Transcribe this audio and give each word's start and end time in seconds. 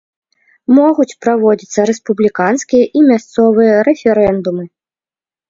Могуць 0.77 1.17
праводзіцца 1.25 1.85
рэспубліканскія 1.89 2.85
і 3.01 3.05
мясцовыя 3.11 3.73
рэферэндумы. 3.91 4.65